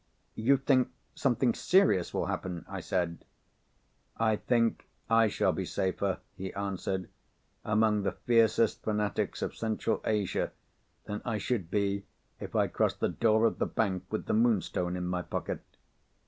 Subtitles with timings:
[0.33, 3.23] "You think something serious will happen?" I said.
[4.17, 7.07] "I think I shall be safer," he answered,
[7.63, 10.53] "among the fiercest fanatics of Central Asia
[11.05, 12.07] than I should be
[12.39, 15.61] if I crossed the door of the bank with the Moonstone in my pocket.